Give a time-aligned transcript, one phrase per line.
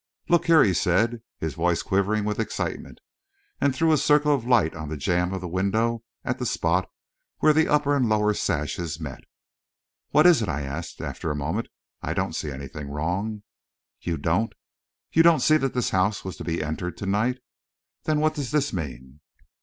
[0.29, 2.97] "Look there," he said, his voice quivering with excitement,
[3.59, 6.89] and threw a circle of light on the jamb of the window at the spot
[7.37, 9.21] where the upper and lower sashes met.
[10.09, 11.67] "What is it?" I asked, after a moment.
[12.01, 13.43] "I don't see anything wrong."
[14.01, 14.53] "You don't?
[15.11, 17.37] You don't see that this house was to be entered to night?
[18.05, 19.19] Then what does this mean?"